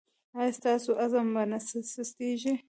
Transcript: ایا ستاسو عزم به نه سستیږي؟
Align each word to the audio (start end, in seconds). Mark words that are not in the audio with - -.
ایا 0.39 0.53
ستاسو 0.57 0.91
عزم 1.03 1.27
به 1.33 1.41
نه 1.51 1.57
سستیږي؟ 1.93 2.53